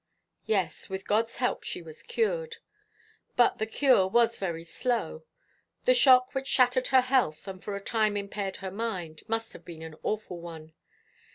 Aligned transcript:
"Yes, 0.47 0.89
with 0.89 1.05
God's 1.07 1.37
help 1.37 1.63
she 1.63 1.83
was 1.83 2.01
cured; 2.01 2.55
but 3.35 3.59
the 3.59 3.67
cure 3.67 4.07
was 4.07 4.39
very 4.39 4.63
slow. 4.63 5.25
The 5.85 5.93
shock 5.93 6.33
which 6.33 6.47
shattered 6.47 6.87
her 6.87 7.01
health, 7.01 7.47
and 7.47 7.63
for 7.63 7.75
a 7.75 7.79
time 7.79 8.17
impaired 8.17 8.55
her 8.65 8.71
mind, 8.71 9.21
must 9.27 9.53
have 9.53 9.63
been 9.63 9.83
an 9.83 9.93
awful 10.03 10.39
one. 10.41 10.73